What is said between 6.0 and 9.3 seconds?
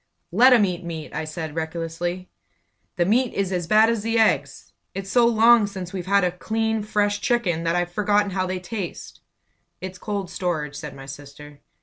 had a clean, fresh chicken that I've forgotten how they taste!"